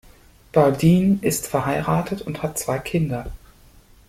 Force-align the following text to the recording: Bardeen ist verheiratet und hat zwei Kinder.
Bardeen 0.51 1.19
ist 1.21 1.45
verheiratet 1.45 2.23
und 2.23 2.41
hat 2.41 2.57
zwei 2.57 2.79
Kinder. 2.79 3.31